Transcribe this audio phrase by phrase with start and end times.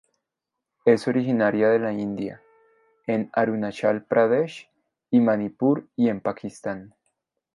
[0.83, 2.41] Es originaria de la India
[3.05, 4.67] en Arunachal Pradesh
[5.11, 6.95] y Manipur y en Pakistán.